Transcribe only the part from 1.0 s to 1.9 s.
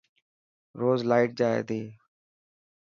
لائٽ جائي تي.